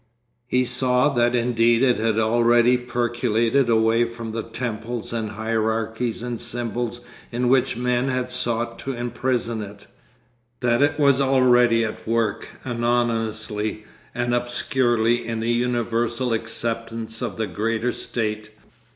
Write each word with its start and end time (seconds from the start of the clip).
He 0.47 0.65
saw 0.65 1.09
that 1.09 1.35
indeed 1.35 1.83
it 1.83 1.97
had 1.99 2.17
already 2.17 2.75
percolated 2.75 3.69
away 3.69 4.05
from 4.05 4.31
the 4.31 4.41
temples 4.41 5.13
and 5.13 5.29
hierarchies 5.29 6.23
and 6.23 6.39
symbols 6.39 7.01
in 7.31 7.49
which 7.49 7.77
men 7.77 8.07
had 8.07 8.31
sought 8.31 8.79
to 8.79 8.93
imprison 8.93 9.61
it, 9.61 9.85
that 10.61 10.81
it 10.81 10.99
was 10.99 11.21
already 11.21 11.85
at 11.85 12.07
work 12.07 12.49
anonymously 12.63 13.85
and 14.15 14.33
obscurely 14.33 15.23
in 15.27 15.39
the 15.39 15.51
universal 15.51 16.33
acceptance 16.33 17.21
of 17.21 17.37
the 17.37 17.45
greater 17.45 17.91
state. 17.91 18.49